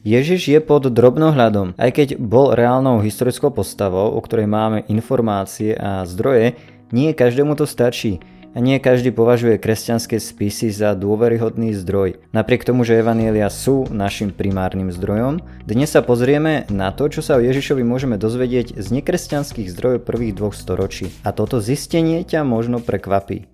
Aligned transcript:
Ježiš 0.00 0.48
je 0.48 0.60
pod 0.64 0.88
drobnohľadom, 0.88 1.76
aj 1.76 1.90
keď 1.92 2.08
bol 2.16 2.56
reálnou 2.56 3.04
historickou 3.04 3.52
postavou, 3.52 4.16
o 4.16 4.20
ktorej 4.24 4.48
máme 4.48 4.88
informácie 4.88 5.76
a 5.76 6.08
zdroje, 6.08 6.56
nie 6.88 7.12
každému 7.12 7.52
to 7.52 7.68
stačí 7.68 8.16
a 8.56 8.64
nie 8.64 8.80
každý 8.80 9.12
považuje 9.12 9.60
kresťanské 9.60 10.16
spisy 10.16 10.72
za 10.72 10.96
dôveryhodný 10.96 11.76
zdroj. 11.76 12.16
Napriek 12.32 12.64
tomu, 12.64 12.88
že 12.88 12.96
Evanielia 12.96 13.52
sú 13.52 13.84
našim 13.92 14.32
primárnym 14.32 14.88
zdrojom, 14.88 15.44
dnes 15.68 15.92
sa 15.92 16.00
pozrieme 16.00 16.64
na 16.72 16.96
to, 16.96 17.12
čo 17.12 17.20
sa 17.20 17.36
o 17.36 17.44
Ježišovi 17.44 17.84
môžeme 17.84 18.16
dozvedieť 18.16 18.80
z 18.80 18.86
nekresťanských 19.04 19.68
zdrojov 19.68 20.08
prvých 20.08 20.32
dvoch 20.32 20.56
storočí. 20.56 21.12
A 21.28 21.36
toto 21.36 21.60
zistenie 21.60 22.24
ťa 22.24 22.40
možno 22.40 22.80
prekvapí. 22.80 23.49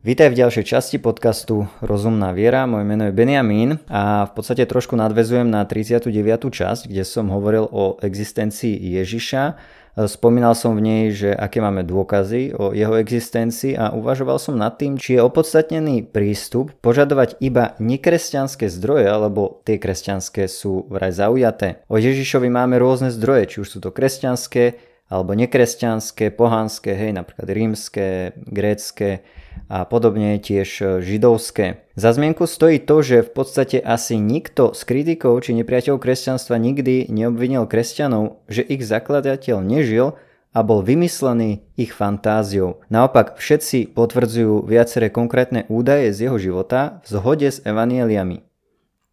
Vítaj 0.00 0.32
v 0.32 0.40
ďalšej 0.40 0.64
časti 0.64 0.96
podcastu 0.96 1.68
Rozumná 1.84 2.32
viera, 2.32 2.64
moje 2.64 2.88
meno 2.88 3.04
je 3.04 3.12
Benjamín 3.12 3.84
a 3.84 4.24
v 4.24 4.32
podstate 4.32 4.64
trošku 4.64 4.96
nadvezujem 4.96 5.44
na 5.44 5.68
39. 5.68 6.08
časť, 6.48 6.88
kde 6.88 7.04
som 7.04 7.28
hovoril 7.28 7.68
o 7.68 8.00
existencii 8.00 8.80
Ježiša. 8.96 9.60
Spomínal 10.08 10.56
som 10.56 10.72
v 10.72 10.80
nej, 10.80 11.02
že 11.12 11.36
aké 11.36 11.60
máme 11.60 11.84
dôkazy 11.84 12.56
o 12.56 12.72
jeho 12.72 12.96
existencii 12.96 13.76
a 13.76 13.92
uvažoval 13.92 14.40
som 14.40 14.56
nad 14.56 14.72
tým, 14.80 14.96
či 14.96 15.20
je 15.20 15.20
opodstatnený 15.20 16.08
prístup 16.08 16.72
požadovať 16.80 17.36
iba 17.44 17.76
nekresťanské 17.76 18.72
zdroje, 18.72 19.04
alebo 19.04 19.60
tie 19.68 19.76
kresťanské 19.76 20.48
sú 20.48 20.88
vraj 20.88 21.12
zaujaté. 21.12 21.84
O 21.92 22.00
Ježišovi 22.00 22.48
máme 22.48 22.80
rôzne 22.80 23.12
zdroje, 23.12 23.52
či 23.52 23.56
už 23.60 23.68
sú 23.68 23.78
to 23.84 23.92
kresťanské, 23.92 24.80
alebo 25.10 25.34
nekresťanské, 25.34 26.30
pohanské, 26.30 26.94
hej, 26.94 27.12
napríklad 27.18 27.50
rímske, 27.50 28.32
grécké, 28.38 29.26
a 29.70 29.86
podobne 29.86 30.38
tiež 30.42 30.68
e, 30.82 30.84
židovské. 30.98 31.86
Za 31.94 32.10
zmienku 32.10 32.46
stojí 32.46 32.82
to, 32.82 33.06
že 33.06 33.22
v 33.22 33.30
podstate 33.30 33.78
asi 33.78 34.18
nikto 34.18 34.74
z 34.74 34.82
kritikov 34.82 35.46
či 35.46 35.54
nepriateľov 35.54 36.02
kresťanstva 36.02 36.58
nikdy 36.58 37.06
neobvinil 37.06 37.70
kresťanov, 37.70 38.42
že 38.50 38.66
ich 38.66 38.82
zakladateľ 38.82 39.62
nežil 39.62 40.18
a 40.50 40.66
bol 40.66 40.82
vymyslený 40.82 41.62
ich 41.78 41.94
fantáziou. 41.94 42.82
Naopak 42.90 43.38
všetci 43.38 43.94
potvrdzujú 43.94 44.66
viaceré 44.66 45.06
konkrétne 45.06 45.62
údaje 45.70 46.10
z 46.10 46.26
jeho 46.26 46.38
života 46.42 46.98
v 47.06 47.14
zhode 47.14 47.48
s 47.54 47.62
evanieliami. 47.62 48.49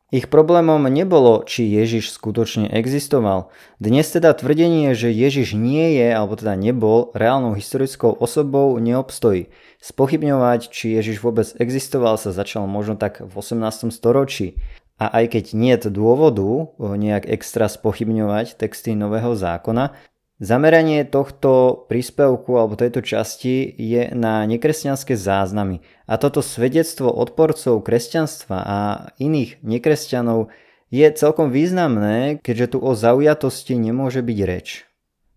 Ich 0.07 0.31
problémom 0.31 0.87
nebolo, 0.87 1.43
či 1.43 1.67
Ježiš 1.67 2.15
skutočne 2.15 2.71
existoval. 2.71 3.51
Dnes 3.75 4.07
teda 4.07 4.31
tvrdenie, 4.31 4.95
že 4.95 5.11
Ježiš 5.11 5.51
nie 5.51 5.99
je, 5.99 6.15
alebo 6.15 6.39
teda 6.39 6.55
nebol 6.55 7.11
reálnou 7.11 7.59
historickou 7.59 8.15
osobou, 8.15 8.79
neobstojí. 8.79 9.51
Spochybňovať, 9.83 10.71
či 10.71 10.95
Ježiš 10.95 11.19
vôbec 11.19 11.51
existoval, 11.59 12.15
sa 12.15 12.31
začal 12.31 12.71
možno 12.71 12.95
tak 12.95 13.19
v 13.19 13.33
18. 13.35 13.91
storočí. 13.91 14.55
A 14.95 15.11
aj 15.11 15.35
keď 15.35 15.45
nie 15.59 15.75
je 15.75 15.91
dôvodu 15.91 16.71
nejak 16.79 17.27
extra 17.27 17.67
spochybňovať 17.67 18.55
texty 18.55 18.95
Nového 18.95 19.35
zákona, 19.35 19.91
Zameranie 20.37 21.01
tohto 21.01 21.85
príspevku 21.89 22.61
alebo 22.61 22.77
tejto 22.77 23.01
časti 23.01 23.73
je 23.73 24.13
na 24.13 24.45
nekresťanské 24.45 25.17
záznamy 25.17 25.81
a 26.05 26.21
toto 26.21 26.45
svedectvo 26.45 27.09
odporcov 27.09 27.81
kresťanstva 27.81 28.57
a 28.61 28.77
iných 29.17 29.65
nekresťanov 29.65 30.53
je 30.93 31.09
celkom 31.09 31.49
významné, 31.49 32.37
keďže 32.45 32.77
tu 32.77 32.85
o 32.85 32.93
zaujatosti 32.93 33.81
nemôže 33.81 34.21
byť 34.21 34.39
reč. 34.45 34.85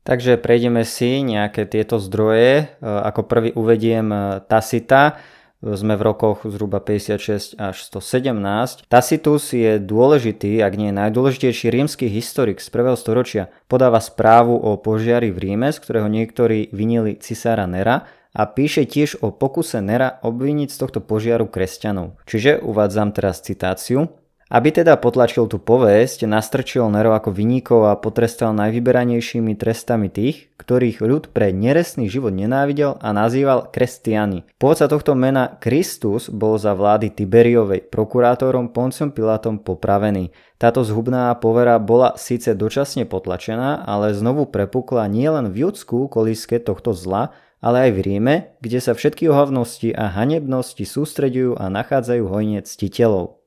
Takže 0.04 0.36
prejdeme 0.36 0.84
si 0.84 1.24
nejaké 1.24 1.64
tieto 1.64 1.96
zdroje. 1.96 2.68
Ako 2.80 3.24
prvý 3.24 3.56
uvediem 3.56 4.12
Tacita, 4.52 5.16
sme 5.60 5.94
v 5.96 6.02
rokoch 6.02 6.48
zhruba 6.48 6.80
56 6.80 7.60
až 7.60 7.76
117. 7.84 8.88
Tacitus 8.88 9.52
je 9.52 9.76
dôležitý, 9.76 10.64
ak 10.64 10.72
nie 10.80 10.88
najdôležitejší 10.88 11.68
rímsky 11.68 12.08
historik 12.08 12.64
z 12.64 12.68
1. 12.72 12.96
storočia. 12.96 13.52
Podáva 13.68 14.00
správu 14.00 14.56
o 14.56 14.80
požiari 14.80 15.28
v 15.28 15.52
Ríme, 15.52 15.68
z 15.68 15.78
ktorého 15.84 16.08
niektorí 16.08 16.72
vinili 16.72 17.20
cisára 17.20 17.68
Nera 17.68 18.08
a 18.32 18.42
píše 18.48 18.88
tiež 18.88 19.20
o 19.20 19.34
pokuse 19.36 19.84
Nera 19.84 20.22
obviniť 20.24 20.68
z 20.72 20.76
tohto 20.80 21.00
požiaru 21.04 21.44
kresťanov. 21.50 22.16
Čiže 22.24 22.64
uvádzam 22.64 23.12
teraz 23.12 23.44
citáciu. 23.44 24.08
Aby 24.50 24.82
teda 24.82 24.98
potlačil 24.98 25.46
tú 25.46 25.62
povesť, 25.62 26.26
nastrčil 26.26 26.82
Nero 26.90 27.14
ako 27.14 27.30
vyníkov 27.30 27.86
a 27.86 27.94
potrestal 27.94 28.50
najvyberanejšími 28.58 29.54
trestami 29.54 30.10
tých, 30.10 30.50
ktorých 30.58 31.06
ľud 31.06 31.30
pre 31.30 31.54
neresný 31.54 32.10
život 32.10 32.34
nenávidel 32.34 32.98
a 32.98 33.14
nazýval 33.14 33.70
kresťani. 33.70 34.50
Pôvodca 34.58 34.90
tohto 34.90 35.14
mena 35.14 35.54
Kristus 35.62 36.26
bol 36.26 36.58
za 36.58 36.74
vlády 36.74 37.14
Tiberiovej 37.14 37.94
prokurátorom 37.94 38.74
Ponciom 38.74 39.14
Pilátom 39.14 39.62
popravený. 39.62 40.34
Táto 40.58 40.82
zhubná 40.82 41.30
povera 41.38 41.78
bola 41.78 42.18
síce 42.18 42.50
dočasne 42.58 43.06
potlačená, 43.06 43.86
ale 43.86 44.18
znovu 44.18 44.50
prepukla 44.50 45.06
nielen 45.06 45.54
v 45.54 45.70
Judsku 45.70 46.10
koliske 46.10 46.58
tohto 46.58 46.90
zla, 46.90 47.30
ale 47.62 47.86
aj 47.86 47.90
v 47.94 48.00
Ríme, 48.02 48.34
kde 48.58 48.82
sa 48.82 48.98
všetky 48.98 49.30
ohavnosti 49.30 49.94
a 49.94 50.10
hanebnosti 50.10 50.82
sústreďujú 50.82 51.54
a 51.54 51.70
nachádzajú 51.70 52.24
hojne 52.26 52.66
ctiteľov. 52.66 53.39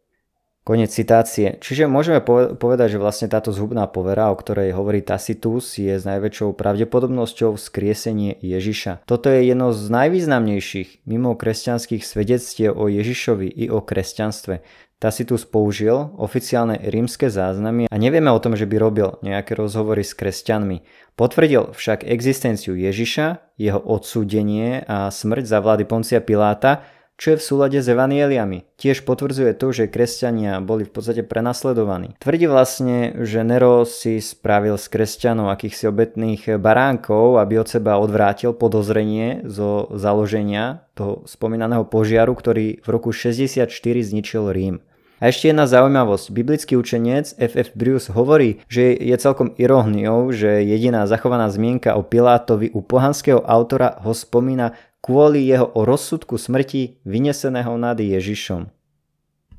Konec 0.63 0.95
citácie. 0.95 1.59
Čiže 1.59 1.91
môžeme 1.91 2.23
povedať, 2.55 2.95
že 2.95 3.01
vlastne 3.03 3.27
táto 3.27 3.51
zhubná 3.51 3.83
povera, 3.91 4.31
o 4.31 4.39
ktorej 4.39 4.71
hovorí 4.71 5.03
Tacitus, 5.03 5.75
je 5.75 5.91
s 5.91 6.07
najväčšou 6.07 6.55
pravdepodobnosťou 6.55 7.59
vzkriesenie 7.59 8.39
Ježiša. 8.39 9.03
Toto 9.03 9.27
je 9.27 9.43
jedno 9.43 9.75
z 9.75 9.91
najvýznamnejších 9.91 11.03
mimo 11.03 11.35
kresťanských 11.35 12.07
svedectiev 12.07 12.79
o 12.79 12.87
Ježišovi 12.87 13.51
i 13.51 13.67
o 13.67 13.83
kresťanstve. 13.83 14.63
Tacitus 15.03 15.43
použil 15.43 16.15
oficiálne 16.15 16.79
rímske 16.79 17.27
záznamy 17.27 17.91
a 17.91 17.95
nevieme 17.99 18.31
o 18.31 18.39
tom, 18.39 18.55
že 18.55 18.63
by 18.63 18.79
robil 18.79 19.19
nejaké 19.19 19.59
rozhovory 19.59 19.99
s 19.99 20.15
kresťanmi. 20.15 20.79
Potvrdil 21.19 21.75
však 21.75 22.07
existenciu 22.07 22.79
Ježiša, 22.79 23.59
jeho 23.59 23.83
odsúdenie 23.83 24.87
a 24.87 25.11
smrť 25.11 25.43
za 25.43 25.59
vlády 25.59 25.83
Poncia 25.83 26.23
Piláta 26.23 26.87
čo 27.17 27.33
je 27.33 27.37
v 27.39 27.45
súlade 27.45 27.79
s 27.79 27.87
evanieliami. 27.87 28.65
Tiež 28.75 29.05
potvrdzuje 29.05 29.53
to, 29.55 29.67
že 29.71 29.91
kresťania 29.91 30.59
boli 30.59 30.83
v 30.83 30.91
podstate 30.91 31.21
prenasledovaní. 31.21 32.17
Tvrdí 32.19 32.45
vlastne, 32.49 33.13
že 33.21 33.45
Nero 33.45 33.85
si 33.85 34.17
spravil 34.19 34.75
z 34.81 34.85
kresťanov 34.89 35.53
akýchsi 35.53 35.87
obetných 35.87 36.57
baránkov, 36.57 37.37
aby 37.37 37.61
od 37.61 37.69
seba 37.69 38.01
odvrátil 38.01 38.51
podozrenie 38.51 39.45
zo 39.45 39.87
založenia 39.93 40.85
toho 40.97 41.25
spomínaného 41.29 41.85
požiaru, 41.85 42.33
ktorý 42.33 42.81
v 42.81 42.87
roku 42.89 43.13
64 43.13 43.69
zničil 43.81 44.49
Rím. 44.49 44.81
A 45.23 45.31
ešte 45.31 45.47
jedna 45.47 45.63
zaujímavosť. 45.63 46.35
Biblický 46.35 46.75
učenec 46.75 47.31
F.F. 47.39 47.71
Bruce 47.79 48.11
hovorí, 48.11 48.59
že 48.67 48.91
je 48.91 49.15
celkom 49.15 49.55
iróniou, 49.55 50.35
že 50.35 50.67
jediná 50.67 51.07
zachovaná 51.07 51.47
zmienka 51.47 51.95
o 51.95 52.03
Pilátovi 52.03 52.75
u 52.75 52.83
pohanského 52.83 53.39
autora 53.39 54.03
ho 54.03 54.11
spomína 54.11 54.75
kvôli 55.03 55.43
jeho 55.43 55.67
o 55.67 55.83
rozsudku 55.83 56.39
smrti 56.39 57.03
vyneseného 57.03 57.75
nad 57.75 57.99
Ježišom. 57.99 58.71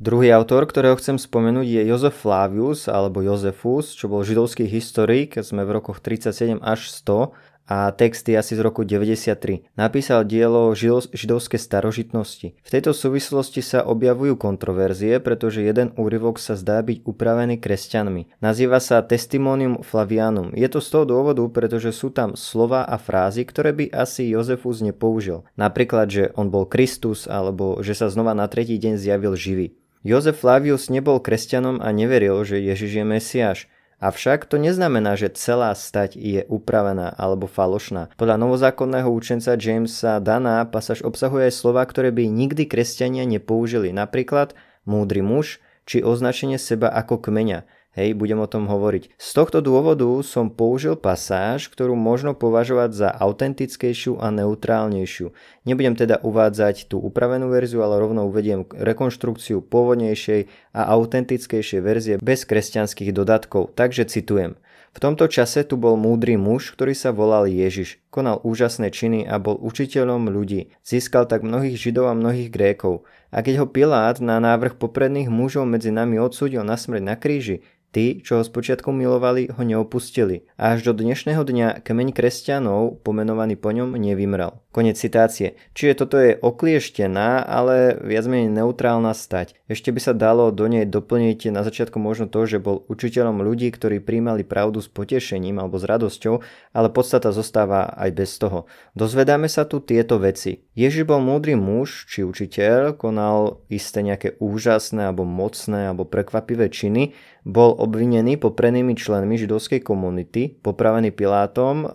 Druhý 0.01 0.33
autor, 0.35 0.67
ktorého 0.67 0.99
chcem 0.99 1.21
spomenúť, 1.21 1.69
je 1.69 1.83
Jozef 1.87 2.19
Flavius 2.19 2.91
alebo 2.91 3.23
Jozefus, 3.23 3.95
čo 3.95 4.11
bol 4.11 4.27
židovský 4.27 4.67
historik, 4.67 5.39
sme 5.39 5.63
v 5.63 5.79
rokoch 5.79 6.03
37 6.03 6.59
až 6.59 6.91
100 6.91 7.31
a 7.65 7.89
texty 7.97 8.37
asi 8.37 8.57
z 8.57 8.61
roku 8.61 8.85
93. 8.85 9.73
Napísal 9.75 10.29
dielo 10.29 10.77
židovské 10.77 11.57
starožitnosti. 11.57 12.53
V 12.61 12.69
tejto 12.69 12.93
súvislosti 12.93 13.65
sa 13.65 13.83
objavujú 13.89 14.37
kontroverzie, 14.37 15.17
pretože 15.21 15.65
jeden 15.65 15.97
úryvok 15.97 16.37
sa 16.37 16.55
zdá 16.55 16.85
byť 16.85 17.09
upravený 17.09 17.57
kresťanmi. 17.57 18.45
Nazýva 18.45 18.79
sa 18.85 19.01
Testimonium 19.01 19.81
Flavianum. 19.81 20.53
Je 20.53 20.69
to 20.69 20.85
z 20.85 20.89
toho 20.93 21.05
dôvodu, 21.09 21.41
pretože 21.49 21.97
sú 21.97 22.13
tam 22.13 22.37
slova 22.37 22.85
a 22.85 23.01
frázy, 23.01 23.49
ktoré 23.49 23.73
by 23.73 23.91
asi 23.97 24.29
Jozefus 24.29 24.85
nepoužil. 24.85 25.49
Napríklad, 25.57 26.13
že 26.13 26.25
on 26.37 26.53
bol 26.53 26.69
Kristus 26.69 27.25
alebo 27.25 27.81
že 27.81 27.97
sa 27.97 28.13
znova 28.13 28.37
na 28.37 28.45
tretí 28.45 28.77
deň 28.77 29.01
zjavil 29.01 29.35
živý. 29.35 29.73
Jozef 30.05 30.45
Flavius 30.45 30.93
nebol 30.93 31.17
kresťanom 31.17 31.81
a 31.81 31.89
neveril, 31.89 32.45
že 32.45 32.61
Ježiš 32.61 33.01
je 33.01 33.05
Mesiáš. 33.09 33.59
Avšak 34.03 34.51
to 34.51 34.59
neznamená, 34.59 35.15
že 35.15 35.33
celá 35.35 35.71
stať 35.73 36.19
je 36.19 36.43
upravená 36.51 37.15
alebo 37.15 37.47
falošná. 37.47 38.11
Podľa 38.19 38.37
novozákonného 38.41 39.09
učenca 39.11 39.55
Jamesa 39.55 40.19
Dana 40.19 40.67
pasáž 40.67 41.07
obsahuje 41.07 41.49
aj 41.49 41.55
slova, 41.55 41.83
ktoré 41.87 42.11
by 42.11 42.27
nikdy 42.27 42.67
kresťania 42.67 43.23
nepoužili. 43.25 43.95
Napríklad 43.95 44.53
múdry 44.85 45.23
muž 45.23 45.63
či 45.85 46.01
označenie 46.01 46.57
seba 46.57 46.89
ako 46.91 47.21
kmeňa. 47.21 47.69
Hej, 47.95 48.19
budem 48.19 48.43
o 48.43 48.51
tom 48.51 48.67
hovoriť. 48.67 49.15
Z 49.15 49.31
tohto 49.39 49.63
dôvodu 49.63 50.11
som 50.27 50.51
použil 50.51 50.99
pasáž, 50.99 51.71
ktorú 51.71 51.95
možno 51.95 52.35
považovať 52.35 52.91
za 52.91 53.09
autentickejšiu 53.15 54.19
a 54.19 54.35
neutrálnejšiu. 54.35 55.31
Nebudem 55.63 55.95
teda 55.95 56.19
uvádzať 56.27 56.91
tú 56.91 56.99
upravenú 56.99 57.55
verziu, 57.55 57.87
ale 57.87 58.03
rovno 58.03 58.27
uvediem 58.27 58.67
rekonštrukciu 58.67 59.63
pôvodnejšej 59.63 60.75
a 60.75 60.91
autentickejšej 60.91 61.81
verzie 61.87 62.15
bez 62.19 62.43
kresťanských 62.43 63.15
dodatkov. 63.15 63.71
Takže 63.79 64.11
citujem. 64.11 64.59
V 64.95 65.03
tomto 65.03 65.27
čase 65.27 65.67
tu 65.67 65.75
bol 65.75 65.99
múdry 65.99 66.39
muž, 66.39 66.71
ktorý 66.71 66.95
sa 66.95 67.11
volal 67.11 67.51
Ježiš. 67.51 67.99
Konal 68.15 68.39
úžasné 68.47 68.95
činy 68.95 69.27
a 69.27 69.43
bol 69.43 69.59
učiteľom 69.59 70.31
ľudí. 70.31 70.71
Získal 70.87 71.27
tak 71.27 71.43
mnohých 71.43 71.75
židov 71.75 72.15
a 72.15 72.15
mnohých 72.15 72.47
grékov. 72.47 73.03
A 73.35 73.43
keď 73.43 73.67
ho 73.67 73.67
Pilát 73.67 74.23
na 74.23 74.39
návrh 74.39 74.79
popredných 74.79 75.27
mužov 75.27 75.67
medzi 75.67 75.91
nami 75.91 76.23
odsúdil 76.23 76.63
na 76.63 76.79
smrť 76.79 77.03
na 77.03 77.19
kríži, 77.19 77.67
Tí, 77.95 78.19
čo 78.27 78.43
ho 78.43 78.43
spočiatku 78.43 78.91
milovali, 78.91 79.55
ho 79.55 79.63
neopustili. 79.63 80.51
A 80.59 80.75
až 80.75 80.91
do 80.91 80.99
dnešného 80.99 81.47
dňa 81.47 81.87
kmeň 81.87 82.11
kresťanov, 82.11 83.07
pomenovaný 83.07 83.55
po 83.55 83.71
ňom, 83.71 83.95
nevymrel. 83.95 84.64
Konec 84.75 84.99
citácie. 84.99 85.55
Čiže 85.79 85.95
toto 85.95 86.19
je 86.19 86.35
oklieštená, 86.35 87.47
ale 87.47 87.95
viac 88.03 88.27
menej 88.27 88.51
neutrálna 88.51 89.15
stať. 89.15 89.55
Ešte 89.71 89.95
by 89.95 90.01
sa 90.03 90.19
dalo 90.19 90.51
do 90.51 90.67
nej 90.67 90.83
doplniť 90.83 91.55
na 91.55 91.63
začiatku 91.63 92.03
možno 92.03 92.27
to, 92.27 92.43
že 92.43 92.59
bol 92.59 92.83
učiteľom 92.91 93.39
ľudí, 93.39 93.71
ktorí 93.71 94.03
príjmali 94.03 94.43
pravdu 94.43 94.83
s 94.83 94.91
potešením 94.91 95.63
alebo 95.63 95.79
s 95.79 95.87
radosťou, 95.87 96.43
ale 96.75 96.91
podstata 96.91 97.31
zostáva 97.31 97.95
aj 97.95 98.11
bez 98.19 98.35
toho. 98.35 98.67
Dozvedáme 98.99 99.47
sa 99.47 99.63
tu 99.63 99.79
tieto 99.79 100.19
veci. 100.19 100.67
Ježiš 100.75 101.07
bol 101.07 101.23
múdry 101.23 101.55
muž 101.55 102.11
či 102.11 102.27
učiteľ, 102.27 102.99
konal 102.99 103.63
isté 103.71 104.03
nejaké 104.03 104.35
úžasné 104.43 105.07
alebo 105.07 105.23
mocné 105.23 105.95
alebo 105.95 106.03
prekvapivé 106.03 106.67
činy, 106.67 107.15
bol 107.47 107.77
obvinený 107.79 108.43
poprenými 108.43 108.99
členmi 108.99 109.39
židovskej 109.39 109.85
komunity, 109.85 110.51
popravený 110.65 111.13
Pilátom 111.13 111.85
e, 111.85 111.89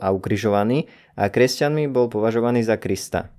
a 0.00 0.08
ukrižovaný 0.10 0.90
a 1.14 1.30
kresťanmi 1.30 1.86
bol 1.90 2.10
považovaný 2.10 2.66
za 2.66 2.78
Krista. 2.78 3.30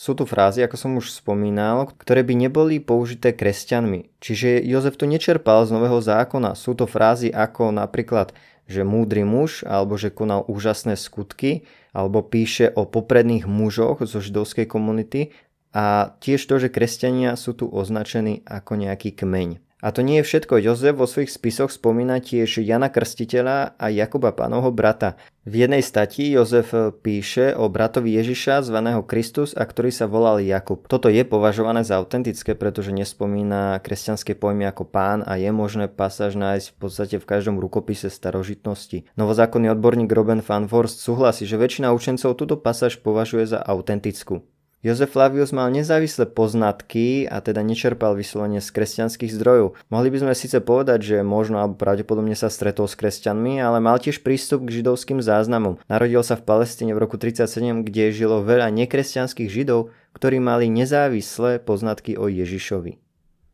Sú 0.00 0.16
tu 0.16 0.24
frázy, 0.24 0.64
ako 0.64 0.76
som 0.80 0.96
už 0.96 1.12
spomínal, 1.12 1.92
ktoré 2.00 2.24
by 2.24 2.32
neboli 2.32 2.80
použité 2.80 3.36
kresťanmi. 3.36 4.16
Čiže 4.16 4.64
Jozef 4.64 4.96
tu 4.96 5.04
nečerpal 5.04 5.68
z 5.68 5.76
Nového 5.76 6.00
zákona. 6.00 6.56
Sú 6.56 6.72
to 6.72 6.88
frázy 6.88 7.28
ako 7.28 7.68
napríklad, 7.68 8.32
že 8.64 8.80
múdry 8.80 9.28
muž, 9.28 9.60
alebo 9.68 10.00
že 10.00 10.08
konal 10.08 10.46
úžasné 10.48 10.96
skutky, 10.96 11.68
alebo 11.92 12.24
píše 12.24 12.72
o 12.72 12.88
popredných 12.88 13.44
mužoch 13.44 14.00
zo 14.06 14.24
židovskej 14.24 14.64
komunity 14.64 15.36
a 15.76 16.16
tiež 16.22 16.40
to, 16.48 16.56
že 16.56 16.72
kresťania 16.72 17.36
sú 17.36 17.52
tu 17.52 17.66
označení 17.68 18.46
ako 18.48 18.80
nejaký 18.80 19.12
kmeň. 19.12 19.69
A 19.80 19.88
to 19.96 20.04
nie 20.04 20.20
je 20.20 20.28
všetko. 20.28 20.60
Jozef 20.60 20.94
vo 20.96 21.08
svojich 21.08 21.32
spisoch 21.32 21.72
spomína 21.72 22.20
tiež 22.20 22.60
Jana 22.60 22.92
Krstiteľa 22.92 23.80
a 23.80 23.86
Jakuba 23.88 24.36
pánovho 24.36 24.68
brata. 24.68 25.16
V 25.48 25.64
jednej 25.64 25.80
stati 25.80 26.28
Jozef 26.28 26.76
píše 27.00 27.56
o 27.56 27.72
bratovi 27.72 28.12
Ježiša 28.20 28.60
zvaného 28.60 29.00
Kristus 29.08 29.56
a 29.56 29.64
ktorý 29.64 29.88
sa 29.88 30.04
volal 30.04 30.44
Jakub. 30.44 30.84
Toto 30.84 31.08
je 31.08 31.24
považované 31.24 31.80
za 31.80 31.96
autentické, 31.96 32.52
pretože 32.52 32.92
nespomína 32.92 33.80
kresťanské 33.80 34.36
pojmy 34.36 34.68
ako 34.68 34.84
pán 34.84 35.24
a 35.24 35.40
je 35.40 35.48
možné 35.48 35.88
pasáž 35.88 36.36
nájsť 36.36 36.66
v 36.70 36.76
podstate 36.76 37.16
v 37.16 37.24
každom 37.24 37.56
rukopise 37.56 38.12
starožitnosti. 38.12 39.08
Novozákonný 39.16 39.72
odborník 39.72 40.12
Robin 40.12 40.44
van 40.44 40.68
Forst 40.68 41.00
súhlasí, 41.00 41.48
že 41.48 41.56
väčšina 41.56 41.88
učencov 41.96 42.36
túto 42.36 42.60
pasáž 42.60 43.00
považuje 43.00 43.48
za 43.48 43.64
autentickú. 43.64 44.44
Jozef 44.80 45.12
Flavius 45.12 45.52
mal 45.52 45.68
nezávislé 45.68 46.24
poznatky 46.24 47.28
a 47.28 47.44
teda 47.44 47.60
nečerpal 47.60 48.16
vyslovene 48.16 48.64
z 48.64 48.72
kresťanských 48.72 49.28
zdrojov. 49.28 49.76
Mohli 49.92 50.08
by 50.08 50.18
sme 50.24 50.32
síce 50.32 50.56
povedať, 50.64 51.04
že 51.04 51.16
možno 51.20 51.60
alebo 51.60 51.76
pravdepodobne 51.76 52.32
sa 52.32 52.48
stretol 52.48 52.88
s 52.88 52.96
kresťanmi, 52.96 53.60
ale 53.60 53.76
mal 53.76 54.00
tiež 54.00 54.24
prístup 54.24 54.64
k 54.64 54.80
židovským 54.80 55.20
záznamom. 55.20 55.76
Narodil 55.84 56.24
sa 56.24 56.40
v 56.40 56.48
Palestíne 56.48 56.96
v 56.96 57.04
roku 57.04 57.20
37, 57.20 57.84
kde 57.84 58.08
žilo 58.08 58.40
veľa 58.40 58.72
nekresťanských 58.72 59.52
židov, 59.52 59.92
ktorí 60.16 60.40
mali 60.40 60.72
nezávislé 60.72 61.60
poznatky 61.60 62.16
o 62.16 62.32
Ježišovi. 62.32 62.96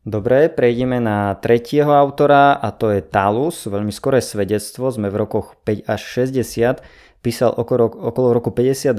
Dobre, 0.07 0.47
prejdeme 0.47 1.03
na 1.03 1.35
tretieho 1.35 1.91
autora 1.91 2.55
a 2.55 2.71
to 2.71 2.95
je 2.95 3.03
Talus, 3.03 3.67
veľmi 3.67 3.91
skoré 3.91 4.23
svedectvo, 4.23 4.87
sme 4.87 5.11
v 5.11 5.19
rokoch 5.19 5.59
5 5.67 5.83
až 5.83 6.31
60 6.31 6.79
písal 7.21 7.53
okolo, 7.53 7.89
okolo 7.89 8.37
roku 8.37 8.53
52. 8.53 8.93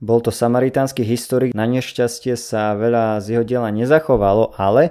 Bol 0.00 0.18
to 0.20 0.30
samaritánsky 0.30 1.02
historik, 1.02 1.56
na 1.56 1.64
nešťastie 1.64 2.36
sa 2.36 2.76
veľa 2.76 3.20
z 3.24 3.38
jeho 3.38 3.44
diela 3.44 3.70
nezachovalo, 3.72 4.54
ale 4.54 4.90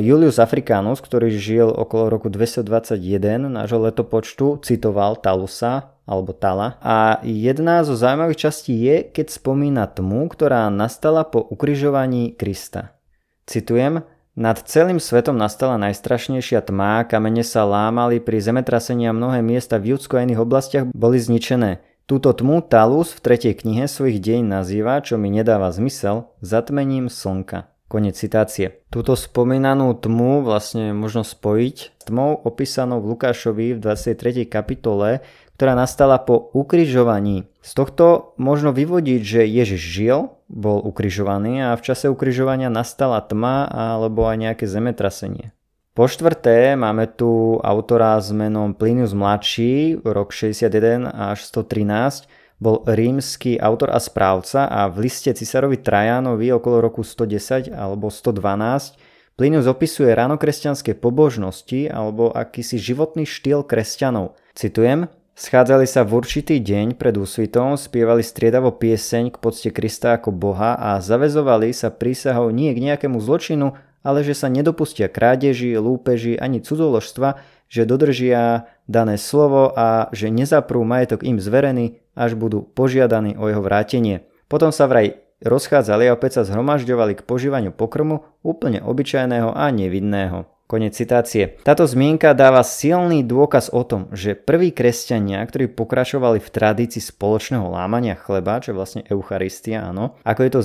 Julius 0.00 0.38
Africanus, 0.38 1.02
ktorý 1.02 1.34
žil 1.34 1.68
okolo 1.68 2.08
roku 2.08 2.28
221 2.30 3.50
nášho 3.50 3.80
letopočtu, 3.82 4.62
citoval 4.62 5.18
Talusa 5.20 5.94
alebo 6.04 6.36
Tala. 6.36 6.76
A 6.84 7.20
jedna 7.24 7.80
zo 7.82 7.96
zaujímavých 7.96 8.48
častí 8.48 8.76
je, 8.76 9.04
keď 9.08 9.32
spomína 9.32 9.88
tmu, 9.88 10.28
ktorá 10.28 10.68
nastala 10.68 11.24
po 11.24 11.40
ukrižovaní 11.40 12.36
Krista. 12.36 12.96
Citujem, 13.44 14.04
nad 14.34 14.58
celým 14.66 14.98
svetom 14.98 15.38
nastala 15.38 15.78
najstrašnejšia 15.78 16.66
tma, 16.66 17.06
kamene 17.06 17.46
sa 17.46 17.62
lámali, 17.62 18.18
pri 18.18 18.42
zemetrasení 18.42 19.06
a 19.06 19.14
mnohé 19.14 19.46
miesta 19.46 19.78
v 19.78 19.94
Judsko 19.94 20.18
a 20.18 20.26
iných 20.26 20.42
oblastiach 20.42 20.84
boli 20.90 21.22
zničené. 21.22 21.93
Túto 22.04 22.36
tmu 22.36 22.60
Talus 22.60 23.16
v 23.16 23.24
tretej 23.24 23.64
knihe 23.64 23.88
svojich 23.88 24.20
deň 24.20 24.44
nazýva, 24.44 25.00
čo 25.00 25.16
mi 25.16 25.32
nedáva 25.32 25.72
zmysel, 25.72 26.28
zatmením 26.44 27.08
slnka. 27.08 27.72
Konec 27.88 28.20
citácie. 28.20 28.84
Túto 28.92 29.16
spomínanú 29.16 29.96
tmu 29.96 30.44
vlastne 30.44 30.92
možno 30.92 31.24
spojiť 31.24 31.76
s 31.96 32.04
tmou 32.04 32.36
opísanou 32.36 33.00
v 33.00 33.16
Lukášovi 33.16 33.72
v 33.72 33.80
23. 33.80 34.44
kapitole, 34.44 35.24
ktorá 35.56 35.72
nastala 35.72 36.20
po 36.20 36.52
ukrižovaní. 36.52 37.48
Z 37.64 37.72
tohto 37.72 38.36
možno 38.36 38.76
vyvodiť, 38.76 39.20
že 39.24 39.48
Ježiš 39.48 39.80
žil, 39.80 40.28
bol 40.52 40.84
ukrižovaný 40.84 41.72
a 41.72 41.72
v 41.72 41.84
čase 41.88 42.12
ukrižovania 42.12 42.68
nastala 42.68 43.24
tma 43.24 43.64
alebo 43.64 44.28
aj 44.28 44.44
nejaké 44.44 44.68
zemetrasenie. 44.68 45.56
Po 45.94 46.10
štvrté 46.10 46.74
máme 46.74 47.06
tu 47.06 47.54
autora 47.62 48.18
s 48.18 48.34
menom 48.34 48.74
Plinius 48.74 49.14
mladší, 49.14 50.02
rok 50.02 50.34
61 50.34 51.06
až 51.06 51.46
113, 51.46 52.26
bol 52.58 52.82
rímsky 52.82 53.62
autor 53.62 53.94
a 53.94 54.02
správca 54.02 54.66
a 54.66 54.90
v 54.90 55.06
liste 55.06 55.30
cisárovi 55.30 55.78
Trajanovi 55.78 56.50
okolo 56.50 56.82
roku 56.82 57.06
110 57.06 57.70
alebo 57.70 58.10
112 58.10 59.38
Plinius 59.38 59.70
opisuje 59.70 60.10
ránokresťanské 60.10 60.98
pobožnosti 60.98 61.86
alebo 61.86 62.26
akýsi 62.34 62.74
životný 62.74 63.22
štýl 63.22 63.62
kresťanov. 63.62 64.34
Citujem, 64.58 65.06
Schádzali 65.34 65.82
sa 65.90 66.06
v 66.06 66.22
určitý 66.22 66.62
deň 66.62 66.94
pred 66.94 67.18
úsvitom, 67.18 67.74
spievali 67.74 68.22
striedavo 68.22 68.70
pieseň 68.70 69.34
k 69.34 69.36
pocte 69.42 69.66
Krista 69.74 70.14
ako 70.14 70.30
Boha 70.30 70.78
a 70.78 71.02
zavezovali 71.02 71.74
sa 71.74 71.90
prísahou 71.90 72.54
nie 72.54 72.70
k 72.70 72.78
nejakému 72.78 73.18
zločinu, 73.18 73.74
ale 74.04 74.20
že 74.22 74.36
sa 74.36 74.52
nedopustia 74.52 75.08
krádeži, 75.08 75.74
lúpeži 75.80 76.36
ani 76.36 76.60
cudzoložstva, 76.60 77.40
že 77.72 77.88
dodržia 77.88 78.68
dané 78.86 79.16
slovo 79.16 79.72
a 79.72 80.12
že 80.12 80.28
nezaprú 80.28 80.84
majetok 80.84 81.24
im 81.24 81.40
zverený, 81.40 81.98
až 82.14 82.38
budú 82.38 82.62
požiadaní 82.62 83.34
o 83.34 83.50
jeho 83.50 83.64
vrátenie. 83.64 84.22
Potom 84.46 84.70
sa 84.70 84.86
vraj 84.86 85.18
rozchádzali 85.42 86.06
a 86.06 86.14
opäť 86.14 86.38
sa 86.38 86.46
zhromažďovali 86.46 87.18
k 87.18 87.26
požívaniu 87.26 87.74
pokrmu 87.74 88.22
úplne 88.46 88.78
obyčajného 88.84 89.50
a 89.50 89.66
nevidného. 89.74 90.53
Konec 90.64 90.96
citácie. 90.96 91.60
Táto 91.60 91.84
zmienka 91.84 92.32
dáva 92.32 92.64
silný 92.64 93.20
dôkaz 93.20 93.68
o 93.68 93.84
tom, 93.84 94.08
že 94.16 94.32
prví 94.32 94.72
kresťania, 94.72 95.44
ktorí 95.44 95.68
pokračovali 95.68 96.40
v 96.40 96.48
tradícii 96.48 97.04
spoločného 97.04 97.68
lámania 97.68 98.16
chleba, 98.16 98.64
čo 98.64 98.72
je 98.72 98.78
vlastne 98.80 99.02
Eucharistia, 99.04 99.84
áno, 99.84 100.16
ako 100.24 100.40
je 100.40 100.50
to 100.56 100.60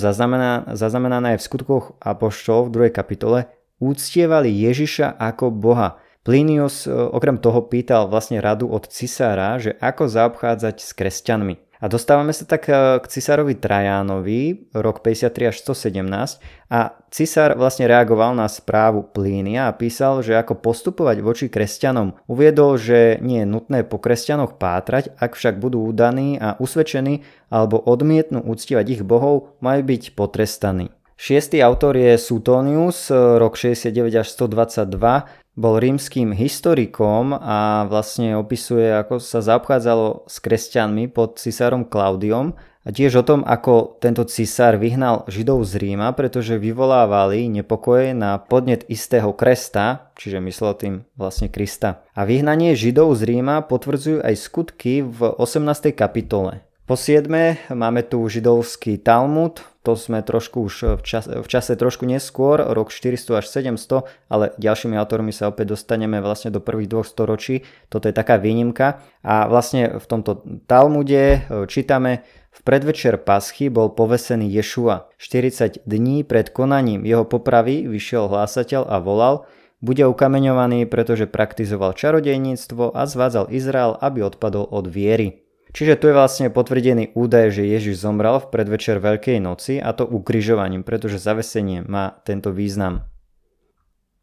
zaznamenané, 0.72 1.36
aj 1.36 1.44
v 1.44 1.48
skutkoch 1.52 2.00
Apoštolov 2.00 2.72
v 2.72 2.74
druhej 2.80 2.94
kapitole, 2.96 3.52
úctievali 3.84 4.48
Ježiša 4.48 5.20
ako 5.20 5.52
Boha. 5.52 6.00
Plinius 6.24 6.88
e, 6.88 6.96
okrem 6.96 7.36
toho 7.36 7.68
pýtal 7.68 8.08
vlastne 8.08 8.40
radu 8.40 8.72
od 8.72 8.88
cisára, 8.88 9.60
že 9.60 9.76
ako 9.84 10.08
zaobchádzať 10.08 10.76
s 10.80 10.96
kresťanmi. 10.96 11.69
A 11.80 11.88
dostávame 11.88 12.36
sa 12.36 12.44
tak 12.44 12.68
e, 12.68 13.00
k 13.00 13.06
cisárovi 13.08 13.56
Trajánovi, 13.56 14.68
rok 14.76 15.00
53 15.00 15.56
až 15.56 15.56
117 15.64 16.44
a 16.68 16.80
cisár 17.08 17.56
vlastne 17.56 17.88
reagoval 17.88 18.36
na 18.36 18.52
správu 18.52 19.08
Plínia 19.08 19.72
a 19.72 19.76
písal, 19.76 20.20
že 20.20 20.36
ako 20.36 20.60
postupovať 20.60 21.24
voči 21.24 21.48
kresťanom. 21.48 22.20
Uviedol, 22.28 22.76
že 22.76 23.16
nie 23.24 23.48
je 23.48 23.48
nutné 23.48 23.88
po 23.88 23.96
kresťanoch 23.96 24.60
pátrať, 24.60 25.16
ak 25.16 25.40
však 25.40 25.64
budú 25.64 25.88
udaní 25.88 26.36
a 26.36 26.60
usvedčení 26.60 27.24
alebo 27.48 27.80
odmietnú 27.80 28.44
úctivať 28.44 29.00
ich 29.00 29.02
bohov, 29.08 29.56
majú 29.64 29.82
byť 29.88 30.20
potrestaní. 30.20 30.92
Šiestý 31.20 31.60
autor 31.60 32.00
je 32.00 32.16
Suetonius, 32.16 33.12
rok 33.12 33.60
69 33.60 34.24
až 34.24 34.28
122 34.40 35.28
bol 35.60 35.76
rímským 35.76 36.32
historikom 36.32 37.36
a 37.36 37.84
vlastne 37.92 38.40
opisuje, 38.40 38.96
ako 38.96 39.20
sa 39.20 39.44
zaobchádzalo 39.44 40.24
s 40.24 40.40
kresťanmi 40.40 41.12
pod 41.12 41.36
cisárom 41.36 41.84
Klaudiom 41.84 42.56
a 42.88 42.96
tiež 42.96 43.20
o 43.20 43.28
tom, 43.28 43.44
ako 43.44 44.00
tento 44.00 44.24
cisár 44.24 44.80
vyhnal 44.80 45.28
Židov 45.28 45.68
z 45.68 45.84
Ríma, 45.84 46.16
pretože 46.16 46.56
vyvolávali 46.56 47.52
nepokoje 47.52 48.16
na 48.16 48.40
podnet 48.40 48.88
istého 48.88 49.36
kresta, 49.36 50.16
čiže 50.16 50.40
myslel 50.40 50.74
tým 50.80 50.96
vlastne 51.20 51.52
Krista. 51.52 52.08
A 52.16 52.24
vyhnanie 52.24 52.80
Židov 52.80 53.20
z 53.20 53.28
Ríma 53.28 53.68
potvrdzujú 53.68 54.24
aj 54.24 54.36
skutky 54.40 55.04
v 55.04 55.28
18. 55.28 55.92
kapitole. 55.92 56.64
Po 56.90 56.98
siedme 56.98 57.62
máme 57.70 58.02
tu 58.02 58.26
židovský 58.26 58.98
Talmud, 59.06 59.62
to 59.90 59.98
sme 59.98 60.22
trošku 60.22 60.70
už 60.70 60.76
v 60.98 61.04
čase, 61.04 61.42
v 61.42 61.48
čase 61.50 61.74
trošku 61.74 62.06
neskôr, 62.06 62.62
rok 62.62 62.94
400 62.94 63.42
až 63.42 63.46
700, 63.50 64.06
ale 64.30 64.54
ďalšími 64.62 64.94
autormi 64.94 65.34
sa 65.34 65.50
opäť 65.50 65.74
dostaneme 65.74 66.22
vlastne 66.22 66.54
do 66.54 66.62
prvých 66.62 66.94
dvoch 66.94 67.10
storočí, 67.10 67.66
toto 67.90 68.06
je 68.06 68.14
taká 68.14 68.38
výnimka. 68.38 69.02
A 69.26 69.50
vlastne 69.50 69.98
v 69.98 70.06
tomto 70.06 70.46
Talmude 70.70 71.42
e, 71.42 71.66
čítame, 71.66 72.22
v 72.54 72.62
predvečer 72.62 73.18
paschy 73.18 73.74
bol 73.74 73.90
povesený 73.90 74.46
Ješua. 74.62 75.10
40 75.18 75.82
dní 75.90 76.22
pred 76.22 76.54
konaním 76.54 77.02
jeho 77.02 77.26
popravy 77.26 77.90
vyšiel 77.90 78.30
hlásateľ 78.30 78.86
a 78.86 79.02
volal, 79.02 79.50
bude 79.82 80.06
ukameňovaný, 80.06 80.86
pretože 80.86 81.26
praktizoval 81.26 81.98
čarodejníctvo 81.98 82.94
a 82.94 83.10
zvádzal 83.10 83.50
Izrael, 83.50 83.98
aby 83.98 84.22
odpadol 84.22 84.70
od 84.70 84.86
viery. 84.86 85.49
Čiže 85.70 86.02
tu 86.02 86.10
je 86.10 86.18
vlastne 86.18 86.50
potvrdený 86.50 87.14
údaj, 87.14 87.62
že 87.62 87.70
Ježiš 87.70 88.02
zomrel 88.02 88.42
v 88.42 88.50
predvečer 88.50 88.98
Veľkej 88.98 89.38
noci 89.38 89.78
a 89.78 89.94
to 89.94 90.10
ukrižovaním, 90.10 90.82
pretože 90.82 91.22
zavesenie 91.22 91.86
má 91.86 92.18
tento 92.26 92.50
význam. 92.50 93.06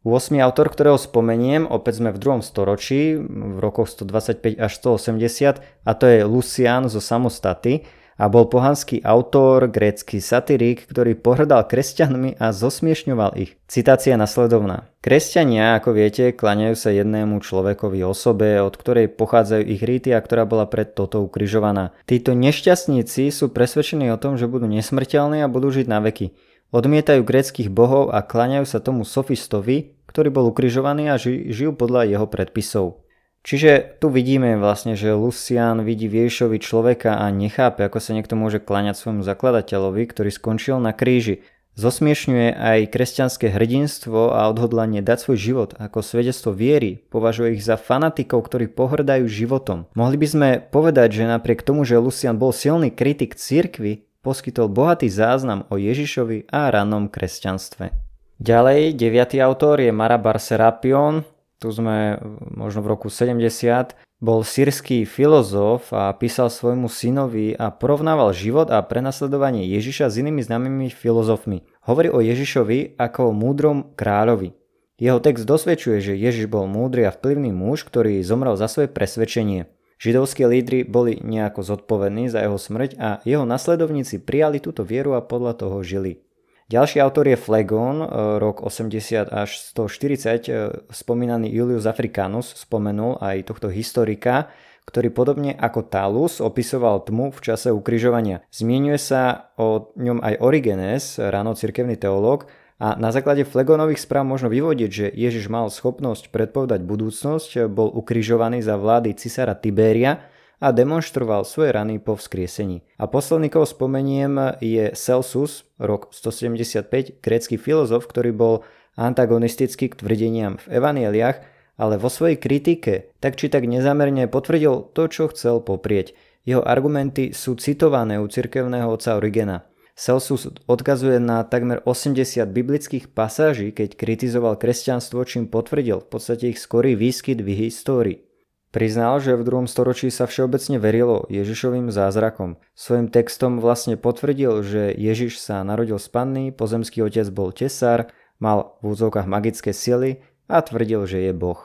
8. 0.07 0.39
autor, 0.39 0.71
ktorého 0.71 0.95
spomeniem, 0.95 1.67
opäť 1.67 1.99
sme 1.99 2.15
v 2.15 2.21
druhom 2.21 2.39
storočí, 2.39 3.19
v 3.19 3.57
rokoch 3.59 3.91
125 3.91 4.55
až 4.55 4.71
180, 4.79 5.59
a 5.83 5.91
to 5.91 6.05
je 6.07 6.23
Lucian 6.23 6.87
zo 6.87 7.03
Samostaty, 7.03 7.83
a 8.17 8.25
bol 8.27 8.49
pohanský 8.49 8.99
autor, 9.05 9.69
grécky 9.69 10.17
satirik, 10.17 10.89
ktorý 10.89 11.13
pohrdal 11.13 11.69
kresťanmi 11.69 12.41
a 12.41 12.49
zosmiešňoval 12.49 13.37
ich. 13.37 13.55
Citácia 13.69 14.17
nasledovná. 14.17 14.89
Kresťania, 15.05 15.77
ako 15.77 15.95
viete, 15.95 16.33
klaňajú 16.33 16.75
sa 16.75 16.89
jednému 16.91 17.39
človekovi 17.39 18.01
osobe, 18.03 18.59
od 18.59 18.75
ktorej 18.75 19.13
pochádzajú 19.13 19.63
ich 19.63 19.81
rýty 19.85 20.11
a 20.11 20.19
ktorá 20.19 20.43
bola 20.49 20.65
pred 20.67 20.91
toto 20.91 21.21
ukrižovaná. 21.23 21.93
Títo 22.09 22.33
nešťastníci 22.33 23.29
sú 23.29 23.53
presvedčení 23.53 24.09
o 24.11 24.19
tom, 24.19 24.35
že 24.35 24.49
budú 24.49 24.65
nesmrteľní 24.67 25.45
a 25.45 25.47
budú 25.47 25.69
žiť 25.71 25.87
na 25.87 26.01
veky. 26.01 26.33
Odmietajú 26.75 27.23
gréckých 27.23 27.71
bohov 27.71 28.11
a 28.11 28.19
klaňajú 28.19 28.67
sa 28.67 28.83
tomu 28.83 29.07
sofistovi, 29.07 29.95
ktorý 30.11 30.33
bol 30.33 30.51
ukrižovaný 30.51 31.07
a 31.07 31.15
ži- 31.15 31.47
žijú 31.55 31.71
podľa 31.71 32.11
jeho 32.11 32.27
predpisov. 32.27 33.06
Čiže 33.47 34.03
tu 34.03 34.11
vidíme 34.11 34.59
vlastne, 34.59 34.99
že 34.99 35.15
Lucian 35.15 35.87
vidí 35.87 36.11
Ježišovi 36.11 36.59
človeka 36.59 37.15
a 37.15 37.31
nechápe, 37.31 37.79
ako 37.79 38.03
sa 38.03 38.11
niekto 38.11 38.35
môže 38.35 38.59
kláňať 38.59 38.99
svojmu 38.99 39.23
zakladateľovi, 39.23 40.03
ktorý 40.03 40.35
skončil 40.35 40.83
na 40.83 40.91
kríži. 40.91 41.47
Zosmiešňuje 41.79 42.59
aj 42.59 42.91
kresťanské 42.91 43.47
hrdinstvo 43.47 44.35
a 44.35 44.51
odhodlanie 44.51 44.99
dať 44.99 45.17
svoj 45.23 45.37
život 45.39 45.69
ako 45.79 46.03
svedectvo 46.03 46.51
viery, 46.51 46.99
považuje 47.07 47.55
ich 47.55 47.63
za 47.63 47.79
fanatikov, 47.79 48.43
ktorí 48.51 48.67
pohrdajú 48.67 49.23
životom. 49.31 49.87
Mohli 49.95 50.17
by 50.19 50.27
sme 50.27 50.49
povedať, 50.59 51.23
že 51.23 51.31
napriek 51.31 51.63
tomu, 51.63 51.87
že 51.87 52.03
Lucian 52.03 52.35
bol 52.35 52.51
silný 52.51 52.91
kritik 52.91 53.39
cirkvy, 53.39 54.03
poskytol 54.27 54.67
bohatý 54.67 55.07
záznam 55.07 55.63
o 55.71 55.79
Ježišovi 55.79 56.51
a 56.51 56.67
ranom 56.67 57.07
kresťanstve. 57.07 57.95
Ďalej, 58.43 58.99
deviatý 58.99 59.39
autor 59.39 59.79
je 59.79 59.95
Marabar 59.95 60.35
Serapion, 60.35 61.36
tu 61.57 61.73
sme 61.73 62.21
možno 62.53 62.85
v 62.85 62.91
roku 62.93 63.09
70, 63.09 63.97
bol 64.17 64.41
sírsky 64.41 65.05
filozof 65.05 65.93
a 65.93 66.09
písal 66.17 66.49
svojmu 66.49 66.89
synovi 66.89 67.53
a 67.53 67.69
porovnával 67.69 68.33
život 68.33 68.73
a 68.73 68.81
prenasledovanie 68.81 69.69
Ježiša 69.69 70.09
s 70.09 70.17
inými 70.17 70.41
známymi 70.41 70.89
filozofmi. 70.89 71.65
Hovorí 71.85 72.09
o 72.09 72.21
Ježišovi 72.21 72.97
ako 72.97 73.29
o 73.29 73.37
múdrom 73.37 73.93
kráľovi. 73.93 74.57
Jeho 74.97 75.21
text 75.21 75.45
dosvedčuje, 75.45 76.01
že 76.01 76.17
Ježiš 76.17 76.49
bol 76.49 76.65
múdry 76.65 77.05
a 77.05 77.13
vplyvný 77.13 77.53
muž, 77.53 77.85
ktorý 77.85 78.25
zomrel 78.25 78.57
za 78.57 78.65
svoje 78.65 78.89
presvedčenie. 78.89 79.69
Židovské 79.97 80.45
lídry 80.45 80.85
boli 80.85 81.21
nejako 81.21 81.61
zodpovední 81.61 82.29
za 82.29 82.45
jeho 82.45 82.57
smrť 82.57 83.01
a 83.01 83.09
jeho 83.25 83.45
nasledovníci 83.45 84.21
prijali 84.21 84.61
túto 84.61 84.85
vieru 84.85 85.13
a 85.13 85.25
podľa 85.25 85.61
toho 85.61 85.81
žili. 85.85 86.25
Ďalší 86.67 86.99
autor 86.99 87.31
je 87.31 87.39
Flegon, 87.39 88.03
e, 88.03 88.07
rok 88.43 88.59
80 88.59 89.31
až 89.31 89.55
140. 89.71 90.51
E, 90.51 90.83
spomínaný 90.91 91.47
Julius 91.47 91.87
Africanus 91.87 92.51
spomenul 92.59 93.23
aj 93.23 93.47
tohto 93.47 93.71
historika, 93.71 94.51
ktorý 94.83 95.15
podobne 95.15 95.55
ako 95.55 95.87
Talus 95.87 96.43
opisoval 96.43 97.07
tmu 97.07 97.31
v 97.31 97.39
čase 97.39 97.71
ukrižovania. 97.71 98.43
Zmienuje 98.51 98.99
sa 98.99 99.55
o 99.55 99.95
ňom 99.95 100.19
aj 100.19 100.43
Origenes, 100.43 101.15
ráno 101.15 101.55
cirkevný 101.55 101.95
teológ, 101.95 102.51
a 102.83 102.99
na 102.99 103.15
základe 103.15 103.47
Flegonových 103.47 104.03
správ 104.03 104.27
možno 104.27 104.51
vyvodiť, 104.51 104.91
že 104.91 105.07
Ježiš 105.09 105.47
mal 105.47 105.71
schopnosť 105.71 106.29
predpovedať 106.35 106.83
budúcnosť, 106.83 107.71
bol 107.71 107.89
ukrižovaný 107.95 108.59
za 108.59 108.75
vlády 108.75 109.15
cisára 109.15 109.55
Tiberia 109.55 110.19
a 110.57 110.73
demonstroval 110.73 111.45
svoje 111.45 111.69
rany 111.69 112.01
po 112.01 112.17
vzkriesení. 112.17 112.81
A 112.97 113.05
posledný, 113.05 113.53
koho 113.53 113.69
spomeniem, 113.69 114.57
je 114.57 114.89
Celsus, 114.97 115.69
rok 115.77 116.09
175, 116.09 117.21
grécky 117.21 117.61
filozof, 117.61 118.09
ktorý 118.09 118.33
bol 118.33 118.55
antagonistický 118.97 119.93
k 119.93 119.99
tvrdeniam 120.01 120.57
v 120.57 120.81
evanieliach, 120.81 121.37
ale 121.77 122.01
vo 122.01 122.09
svojej 122.09 122.41
kritike 122.41 123.13
tak 123.21 123.37
či 123.37 123.53
tak 123.53 123.69
nezamerne 123.69 124.25
potvrdil 124.25 124.89
to, 124.97 125.03
čo 125.05 125.29
chcel 125.29 125.61
poprieť. 125.61 126.17
Jeho 126.41 126.65
argumenty 126.65 127.37
sú 127.37 127.53
citované 127.59 128.17
u 128.17 128.25
cirkevného 128.25 128.89
otca 128.89 129.21
Origena. 129.21 129.69
Celsus 129.97 130.45
odkazuje 130.69 131.17
na 131.17 131.41
takmer 131.41 131.81
80 131.81 132.45
biblických 132.53 133.09
pasáží, 133.09 133.73
keď 133.73 133.97
kritizoval 133.97 134.57
kresťanstvo, 134.57 135.25
čím 135.25 135.49
potvrdil 135.49 136.05
v 136.05 136.07
podstate 136.09 136.53
ich 136.53 136.61
skorý 136.61 136.93
výskyt 136.93 137.41
v 137.41 137.67
histórii. 137.67 138.26
Priznal, 138.67 139.23
že 139.23 139.39
v 139.39 139.47
druhom 139.47 139.63
storočí 139.63 140.11
sa 140.11 140.27
všeobecne 140.27 140.75
verilo 140.75 141.23
Ježišovým 141.31 141.87
zázrakom. 141.87 142.59
Svojim 142.75 143.07
textom 143.07 143.63
vlastne 143.63 143.95
potvrdil, 143.95 144.59
že 144.59 144.91
Ježiš 144.91 145.39
sa 145.39 145.63
narodil 145.63 145.95
z 145.95 146.07
panny, 146.11 146.45
pozemský 146.51 146.99
otec 146.99 147.31
bol 147.31 147.55
tesár, 147.55 148.11
mal 148.43 148.75
v 148.83 148.91
úzovkách 148.91 149.23
magické 149.23 149.71
sily 149.71 150.19
a 150.51 150.59
tvrdil, 150.59 151.07
že 151.07 151.31
je 151.31 151.31
Boh. 151.31 151.63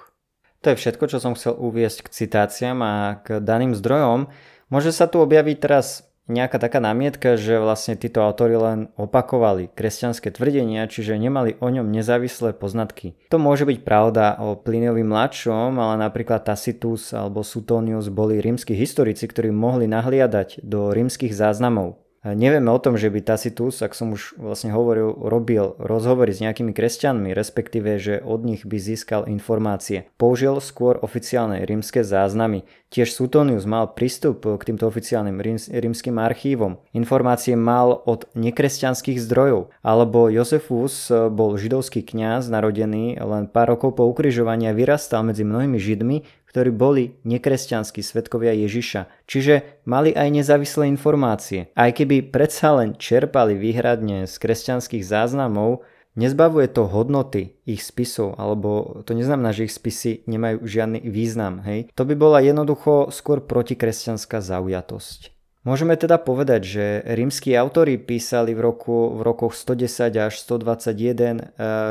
To 0.63 0.71
je 0.71 0.79
všetko, 0.79 1.11
čo 1.11 1.19
som 1.19 1.35
chcel 1.35 1.59
uviesť 1.59 2.07
k 2.07 2.13
citáciám 2.23 2.79
a 2.87 2.95
k 3.19 3.43
daným 3.43 3.75
zdrojom. 3.75 4.31
Môže 4.71 4.95
sa 4.95 5.11
tu 5.11 5.19
objaviť 5.19 5.59
teraz 5.59 6.07
nejaká 6.31 6.59
taká 6.59 6.79
námietka, 6.79 7.35
že 7.35 7.59
vlastne 7.59 7.99
títo 7.99 8.23
autori 8.23 8.55
len 8.55 8.91
opakovali 8.95 9.71
kresťanské 9.71 10.31
tvrdenia, 10.31 10.87
čiže 10.87 11.19
nemali 11.19 11.59
o 11.59 11.67
ňom 11.71 11.91
nezávislé 11.91 12.55
poznatky. 12.55 13.15
To 13.31 13.39
môže 13.43 13.67
byť 13.67 13.79
pravda 13.83 14.39
o 14.39 14.59
Pliniovi 14.59 15.03
mladšom, 15.03 15.79
ale 15.79 15.95
napríklad 16.03 16.47
Tacitus 16.47 17.11
alebo 17.15 17.47
Suetonius 17.47 18.11
boli 18.11 18.39
rímsky 18.43 18.75
historici, 18.75 19.27
ktorí 19.27 19.51
mohli 19.55 19.87
nahliadať 19.91 20.63
do 20.63 20.91
rímskych 20.91 21.35
záznamov. 21.35 22.02
Nevieme 22.23 22.71
o 22.71 22.79
tom, 22.79 22.95
že 22.95 23.11
by 23.11 23.19
Tacitus, 23.19 23.83
ak 23.83 23.99
som 23.99 24.15
už 24.15 24.39
vlastne 24.39 24.71
hovoril, 24.71 25.11
robil 25.11 25.75
rozhovory 25.83 26.31
s 26.31 26.39
nejakými 26.39 26.71
kresťanmi, 26.71 27.35
respektíve, 27.35 27.99
že 27.99 28.23
od 28.23 28.47
nich 28.47 28.63
by 28.63 28.79
získal 28.79 29.27
informácie. 29.27 30.07
Použil 30.23 30.63
skôr 30.63 31.03
oficiálne 31.03 31.67
rímske 31.67 32.07
záznamy. 32.07 32.63
Tiež 32.95 33.11
Suetonius 33.11 33.67
mal 33.67 33.91
prístup 33.91 34.47
k 34.47 34.63
týmto 34.63 34.87
oficiálnym 34.87 35.43
rímským 35.75 36.15
archívom. 36.23 36.79
Informácie 36.95 37.59
mal 37.59 37.91
od 38.07 38.31
nekresťanských 38.39 39.19
zdrojov. 39.19 39.75
Alebo 39.83 40.31
Josefus 40.31 41.11
bol 41.11 41.59
židovský 41.59 42.07
kňaz, 42.07 42.47
narodený 42.47 43.19
len 43.19 43.51
pár 43.51 43.75
rokov 43.75 43.99
po 43.99 44.07
ukrižovaní 44.07 44.71
a 44.71 44.77
vyrastal 44.77 45.27
medzi 45.27 45.43
mnohými 45.43 45.81
židmi, 45.81 46.23
ktorí 46.53 46.69
boli 46.69 47.17
nekresťanskí 47.25 48.05
svetkovia 48.05 48.53
Ježiša, 48.53 49.09
čiže 49.25 49.83
mali 49.89 50.13
aj 50.13 50.29
nezávislé 50.29 50.85
informácie. 50.93 51.73
Aj 51.73 51.89
keby 51.89 52.29
predsa 52.29 52.77
len 52.77 52.93
čerpali 52.93 53.57
výhradne 53.57 54.29
z 54.29 54.35
kresťanských 54.37 55.01
záznamov, 55.01 55.81
nezbavuje 56.13 56.69
to 56.69 56.85
hodnoty 56.85 57.57
ich 57.65 57.81
spisov, 57.81 58.37
alebo 58.37 59.01
to 59.09 59.17
neznamená, 59.17 59.57
že 59.57 59.65
ich 59.65 59.73
spisy 59.73 60.29
nemajú 60.29 60.61
žiadny 60.61 61.01
význam. 61.09 61.65
Hej? 61.65 61.89
To 61.97 62.05
by 62.05 62.15
bola 62.21 62.45
jednoducho 62.45 63.09
skôr 63.09 63.41
protikresťanská 63.41 64.45
zaujatosť. 64.45 65.42
Môžeme 65.63 65.95
teda 65.95 66.19
povedať, 66.19 66.61
že 66.67 66.85
rímsky 67.07 67.55
autori 67.55 67.95
písali 67.95 68.51
v, 68.51 68.67
roku, 68.67 69.15
v 69.15 69.23
rokoch 69.23 69.55
110 69.55 70.11
až 70.19 70.35
121, 70.43 70.99
e, 70.99 71.43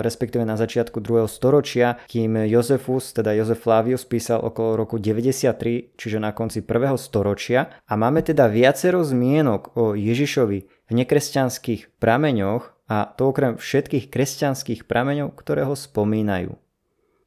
respektíve 0.03 0.43
na 0.43 0.59
začiatku 0.59 0.99
2. 0.99 1.23
storočia, 1.31 1.95
kým 2.11 2.35
Jozefus, 2.51 3.15
teda 3.15 3.31
Jozef 3.31 3.63
Flavius 3.63 4.03
písal 4.03 4.43
okolo 4.43 4.75
roku 4.75 4.99
93, 4.99 5.95
čiže 5.95 6.19
na 6.19 6.35
konci 6.35 6.67
1. 6.67 6.99
storočia. 6.99 7.71
A 7.87 7.95
máme 7.95 8.19
teda 8.19 8.51
viacero 8.51 9.07
zmienok 9.07 9.79
o 9.79 9.95
Ježišovi 9.95 10.59
v 10.67 10.91
nekresťanských 10.91 11.95
prameňoch 11.95 12.91
a 12.91 13.07
to 13.15 13.31
okrem 13.31 13.55
všetkých 13.55 14.11
kresťanských 14.11 14.83
prameňov, 14.83 15.31
ktoré 15.39 15.63
ho 15.63 15.79
spomínajú. 15.79 16.59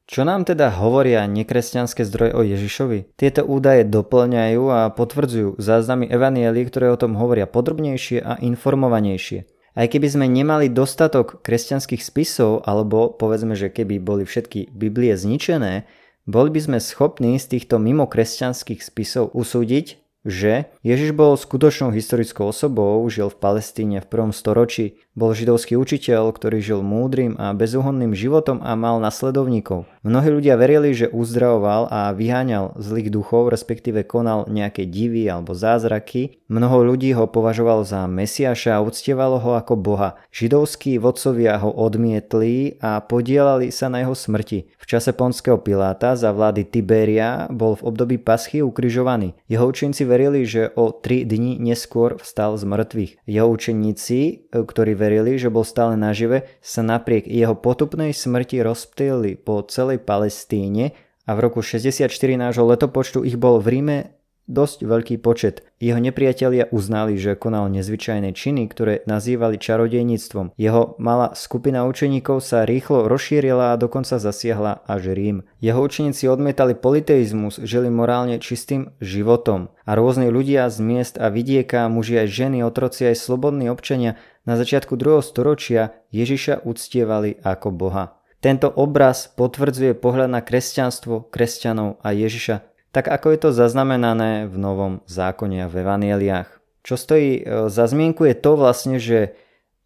Čo 0.05 0.21
nám 0.21 0.45
teda 0.45 0.69
hovoria 0.69 1.25
nekresťanské 1.25 2.05
zdroje 2.05 2.37
o 2.37 2.45
Ježišovi? 2.45 3.17
Tieto 3.17 3.41
údaje 3.41 3.89
doplňajú 3.89 4.63
a 4.69 4.93
potvrdzujú 4.93 5.57
záznamy 5.57 6.05
Evanielí, 6.13 6.61
ktoré 6.69 6.93
o 6.93 7.01
tom 7.01 7.17
hovoria 7.17 7.49
podrobnejšie 7.49 8.21
a 8.21 8.37
informovanejšie. 8.37 9.49
Aj 9.75 9.87
keby 9.89 10.07
sme 10.07 10.25
nemali 10.29 10.69
dostatok 10.69 11.41
kresťanských 11.41 12.05
spisov, 12.05 12.63
alebo 12.69 13.17
povedzme, 13.17 13.57
že 13.57 13.73
keby 13.73 13.97
boli 13.97 14.29
všetky 14.29 14.69
Biblie 14.71 15.17
zničené, 15.17 15.89
boli 16.29 16.49
by 16.53 16.61
sme 16.61 16.77
schopní 16.77 17.41
z 17.41 17.57
týchto 17.57 17.81
mimo 17.81 18.05
kresťanských 18.05 18.85
spisov 18.85 19.33
usúdiť, 19.33 20.05
že 20.25 20.73
Ježiš 20.81 21.13
bol 21.13 21.37
skutočnou 21.37 21.93
historickou 21.93 22.49
osobou, 22.49 23.01
žil 23.09 23.29
v 23.29 23.37
Palestíne 23.37 24.01
v 24.01 24.09
prvom 24.09 24.33
storočí, 24.33 25.04
Bol 25.15 25.31
židovský 25.31 25.79
učiteľ, 25.79 26.35
ktorý 26.35 26.59
žil 26.59 26.83
múdrym 26.83 27.39
a 27.39 27.55
bezúhonným 27.55 28.11
životom 28.11 28.59
a 28.59 28.75
mal 28.75 28.99
nasledovníkov. 28.99 29.87
Mnohí 30.03 30.27
ľudia 30.27 30.59
verili, 30.59 30.91
že 30.91 31.07
uzdravoval 31.07 31.87
a 31.87 32.11
vyháňal 32.11 32.75
zlých 32.75 33.15
duchov, 33.15 33.47
respektíve 33.47 34.03
konal 34.03 34.43
nejaké 34.51 34.83
divy 34.83 35.31
alebo 35.31 35.55
zázraky. 35.55 36.43
Mnoho 36.51 36.83
ľudí 36.83 37.15
ho 37.15 37.31
považovalo 37.31 37.87
za 37.87 38.03
Mesiaša 38.11 38.75
a 38.75 38.83
uctievalo 38.83 39.39
ho 39.39 39.55
ako 39.55 39.79
boha. 39.79 40.19
Židovskí 40.35 40.99
vodcovia 40.99 41.63
ho 41.63 41.71
odmietli 41.71 42.75
a 42.83 42.99
podielali 42.99 43.71
sa 43.71 43.87
na 43.87 44.03
jeho 44.03 44.13
smrti. 44.13 44.67
V 44.75 44.85
čase 44.85 45.15
ponského 45.15 45.57
Piláta 45.63 46.13
za 46.19 46.29
vlády 46.35 46.67
Tiberia 46.67 47.47
bol 47.49 47.79
v 47.79 47.87
období 47.87 48.15
paschy 48.19 48.61
ukrižovaný. 48.61 49.33
Jeho 49.47 49.65
učeníci 49.65 50.03
verili, 50.05 50.43
že 50.43 50.69
o 50.75 50.91
tri 50.91 51.23
dni 51.23 51.57
neskôr 51.57 52.19
vstal 52.21 52.59
z 52.59 52.67
mŕtvych. 52.67 53.11
Jeho 53.25 53.47
učeníci, 53.49 54.51
ktorí 54.53 54.93
verili, 55.05 55.37
že 55.37 55.53
bol 55.53 55.61
stále 55.61 55.93
nažive, 55.93 56.49
sa 56.65 56.81
napriek 56.81 57.29
jeho 57.29 57.53
potupnej 57.53 58.09
smrti 58.09 58.65
rozptýlili 58.65 59.37
po 59.37 59.61
celej 59.69 60.01
Palestíne 60.01 60.97
a 61.29 61.37
v 61.37 61.39
roku 61.45 61.61
64 61.61 62.09
nášho 62.33 62.65
letopočtu 62.65 63.21
ich 63.21 63.37
bol 63.37 63.61
v 63.61 63.77
Ríme 63.77 63.97
dosť 64.45 64.85
veľký 64.85 65.15
počet. 65.21 65.65
Jeho 65.81 65.99
nepriatelia 65.99 66.69
uznali, 66.69 67.17
že 67.19 67.37
konal 67.37 67.67
nezvyčajné 67.73 68.31
činy, 68.31 68.69
ktoré 68.71 69.03
nazývali 69.09 69.59
čarodejníctvom. 69.59 70.55
Jeho 70.55 70.95
malá 70.97 71.33
skupina 71.35 71.83
učeníkov 71.85 72.41
sa 72.41 72.63
rýchlo 72.63 73.09
rozšírila 73.09 73.75
a 73.75 73.79
dokonca 73.79 74.21
zasiahla 74.21 74.85
až 74.85 75.11
Rím. 75.11 75.43
Jeho 75.59 75.81
učeníci 75.81 76.29
odmietali 76.29 76.77
politeizmus, 76.77 77.59
žili 77.61 77.89
morálne 77.91 78.39
čistým 78.39 78.93
životom. 79.01 79.73
A 79.85 79.93
rôzni 79.93 80.29
ľudia 80.33 80.69
z 80.69 80.77
miest 80.81 81.15
a 81.21 81.29
vidieka, 81.29 81.89
muži 81.91 82.25
aj 82.25 82.27
ženy, 82.29 82.57
otroci 82.65 83.09
aj 83.09 83.19
slobodní 83.21 83.69
občania 83.69 84.17
na 84.45 84.55
začiatku 84.57 84.93
druhého 84.93 85.25
storočia 85.25 85.97
Ježiša 86.13 86.63
uctievali 86.63 87.41
ako 87.41 87.73
Boha. 87.73 88.21
Tento 88.45 88.69
obraz 88.69 89.25
potvrdzuje 89.33 89.97
pohľad 89.97 90.29
na 90.29 90.41
kresťanstvo, 90.45 91.33
kresťanov 91.33 91.97
a 92.05 92.13
Ježiša, 92.13 92.74
tak 92.95 93.11
ako 93.11 93.35
je 93.35 93.39
to 93.43 93.49
zaznamenané 93.51 94.47
v 94.47 94.55
Novom 94.55 95.03
zákone 95.03 95.67
a 95.67 95.71
v 95.71 95.83
Evanieliách. 95.83 96.47
Čo 96.79 96.95
stojí 96.95 97.43
e, 97.43 97.67
za 97.67 97.91
zmienku 97.91 98.23
je 98.23 98.35
to 98.39 98.55
vlastne, 98.55 99.03
že 99.03 99.35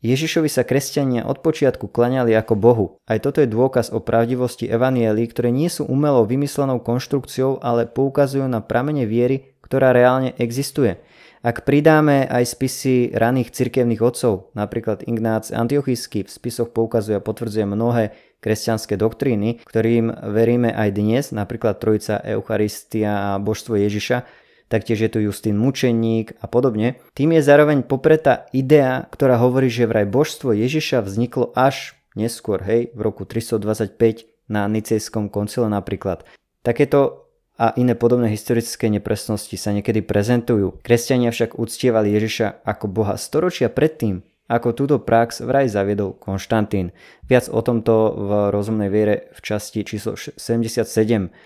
Ježišovi 0.06 0.46
sa 0.46 0.62
kresťania 0.62 1.26
od 1.26 1.42
počiatku 1.42 1.90
klaňali 1.90 2.38
ako 2.38 2.54
Bohu. 2.54 2.86
Aj 3.10 3.18
toto 3.18 3.42
je 3.42 3.50
dôkaz 3.50 3.90
o 3.90 3.98
pravdivosti 3.98 4.70
Evanielí, 4.70 5.26
ktoré 5.26 5.50
nie 5.50 5.74
sú 5.74 5.90
umelo 5.90 6.22
vymyslenou 6.22 6.80
konštrukciou, 6.86 7.58
ale 7.66 7.90
poukazujú 7.90 8.46
na 8.46 8.62
pramene 8.62 9.10
viery, 9.10 9.58
ktorá 9.66 9.90
reálne 9.90 10.38
existuje. 10.38 11.02
Ak 11.40 11.64
pridáme 11.64 12.28
aj 12.28 12.52
spisy 12.52 13.16
raných 13.16 13.56
cirkevných 13.56 14.04
otcov, 14.04 14.52
napríklad 14.60 15.08
Ignác 15.08 15.56
Antiochísky 15.56 16.28
v 16.28 16.30
spisoch 16.30 16.76
poukazuje 16.76 17.16
a 17.16 17.24
potvrdzuje 17.24 17.64
mnohé 17.64 18.12
kresťanské 18.44 19.00
doktríny, 19.00 19.64
ktorým 19.64 20.12
veríme 20.36 20.68
aj 20.76 20.90
dnes, 21.00 21.32
napríklad 21.32 21.80
Trojica 21.80 22.20
Eucharistia 22.28 23.32
a 23.32 23.40
Božstvo 23.40 23.80
Ježiša, 23.80 24.28
taktiež 24.68 25.08
je 25.08 25.10
tu 25.16 25.20
Justín 25.24 25.56
Mučeník 25.56 26.36
a 26.44 26.52
podobne. 26.52 27.00
Tým 27.16 27.32
je 27.32 27.48
zároveň 27.48 27.88
popretá 27.88 28.52
idea, 28.52 29.08
ktorá 29.08 29.40
hovorí, 29.40 29.72
že 29.72 29.88
vraj 29.88 30.12
Božstvo 30.12 30.52
Ježiša 30.52 31.08
vzniklo 31.08 31.56
až 31.56 31.96
neskôr, 32.20 32.60
hej, 32.68 32.92
v 32.92 33.00
roku 33.00 33.24
325 33.24 34.28
na 34.52 34.68
Nicejskom 34.68 35.32
koncile 35.32 35.72
napríklad. 35.72 36.28
Takéto 36.68 37.29
a 37.60 37.76
iné 37.76 37.92
podobné 37.92 38.32
historické 38.32 38.88
nepresnosti 38.88 39.60
sa 39.60 39.76
niekedy 39.76 40.00
prezentujú. 40.00 40.80
Kresťania 40.80 41.36
však 41.36 41.60
uctievali 41.60 42.16
Ježiša 42.16 42.64
ako 42.64 42.88
boha 42.88 43.20
storočia 43.20 43.68
predtým, 43.68 44.24
ako 44.50 44.74
túto 44.74 44.98
prax 44.98 45.46
vraj 45.46 45.68
zaviedol 45.70 46.16
Konštantín. 46.18 46.96
Viac 47.28 47.52
o 47.52 47.62
tomto 47.62 48.16
v 48.18 48.30
rozumnej 48.50 48.90
viere 48.90 49.30
v 49.36 49.40
časti 49.44 49.86
číslo 49.86 50.18
77. 50.18 50.90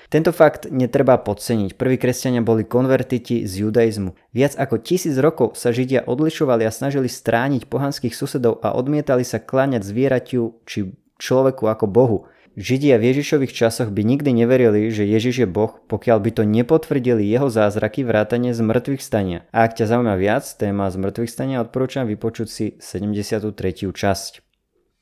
Tento 0.08 0.32
fakt 0.32 0.72
netreba 0.72 1.20
podceniť. 1.20 1.76
Prví 1.76 1.98
kresťania 2.00 2.46
boli 2.46 2.64
konvertiti 2.64 3.44
z 3.44 3.68
judaizmu. 3.68 4.16
Viac 4.32 4.56
ako 4.56 4.80
tisíc 4.80 5.20
rokov 5.20 5.60
sa 5.60 5.76
Židia 5.76 6.08
odlišovali 6.08 6.64
a 6.64 6.72
snažili 6.72 7.12
strániť 7.12 7.68
pohanských 7.68 8.16
susedov 8.16 8.64
a 8.64 8.72
odmietali 8.72 9.28
sa 9.28 9.44
kláňať 9.44 9.84
zvieratiu 9.84 10.62
či 10.64 10.96
človeku 11.20 11.68
ako 11.68 11.86
bohu. 11.92 12.18
Židia 12.54 13.02
v 13.02 13.10
Ježišových 13.10 13.50
časoch 13.50 13.90
by 13.90 14.06
nikdy 14.06 14.30
neverili, 14.30 14.94
že 14.94 15.10
Ježiš 15.10 15.42
je 15.42 15.48
Boh, 15.50 15.74
pokiaľ 15.90 16.18
by 16.22 16.32
to 16.38 16.44
nepotvrdili 16.46 17.26
jeho 17.26 17.50
zázraky 17.50 18.06
vrátane 18.06 18.54
z 18.54 18.62
mŕtvych 18.62 19.02
stania. 19.02 19.50
A 19.50 19.66
ak 19.66 19.74
ťa 19.74 19.90
zaujíma 19.90 20.14
viac 20.22 20.46
téma 20.46 20.86
z 20.94 21.02
mŕtvych 21.02 21.34
stania, 21.34 21.66
odporúčam 21.66 22.06
vypočuť 22.06 22.48
si 22.54 22.66
73. 22.78 23.50
časť. 23.90 24.32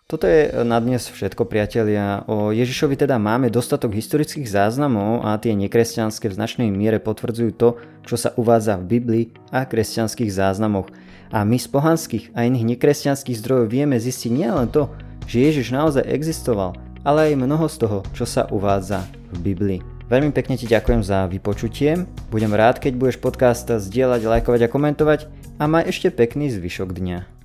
Toto 0.07 0.27
je 0.31 0.63
na 0.63 0.79
dnes 0.79 1.03
všetko 1.03 1.43
priatelia. 1.43 2.23
O 2.31 2.55
Ježišovi 2.55 2.95
teda 2.95 3.19
máme 3.19 3.51
dostatok 3.51 3.99
historických 3.99 4.47
záznamov 4.47 5.27
a 5.27 5.35
tie 5.35 5.51
nekresťanské 5.51 6.31
v 6.31 6.35
značnej 6.39 6.71
miere 6.71 7.03
potvrdzujú 7.03 7.51
to, 7.59 7.75
čo 8.07 8.15
sa 8.15 8.31
uvádza 8.39 8.79
v 8.79 8.95
Biblii 8.95 9.25
a 9.51 9.67
kresťanských 9.67 10.31
záznamoch. 10.31 10.87
A 11.35 11.43
my 11.43 11.59
z 11.59 11.67
pohanských 11.67 12.31
a 12.31 12.47
iných 12.47 12.79
nekresťanských 12.79 13.39
zdrojov 13.43 13.71
vieme 13.71 13.99
zistiť 13.99 14.31
nielen 14.31 14.71
to, 14.71 14.87
že 15.27 15.47
Ježiš 15.47 15.75
naozaj 15.75 16.03
existoval, 16.07 16.75
ale 17.01 17.33
aj 17.33 17.41
mnoho 17.41 17.65
z 17.65 17.75
toho, 17.81 17.99
čo 18.13 18.25
sa 18.29 18.45
uvádza 18.51 19.05
v 19.33 19.51
Biblii. 19.51 19.79
Veľmi 20.11 20.35
pekne 20.35 20.59
ti 20.59 20.67
ďakujem 20.67 21.01
za 21.07 21.23
vypočutie, 21.31 22.03
budem 22.29 22.51
rád, 22.51 22.83
keď 22.83 22.99
budeš 22.99 23.17
podcast 23.23 23.63
zdieľať, 23.63 24.27
lajkovať 24.27 24.67
a 24.67 24.71
komentovať 24.71 25.19
a 25.55 25.63
maj 25.71 25.87
ešte 25.87 26.11
pekný 26.11 26.51
zvyšok 26.51 26.91
dňa. 26.91 27.40